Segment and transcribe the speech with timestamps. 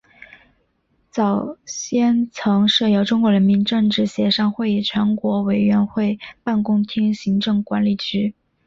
[1.11, 8.33] 早先曾设有中国人民政治协商会议全国委员会办公厅行政管理局。